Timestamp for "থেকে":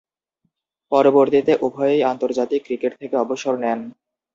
3.01-3.15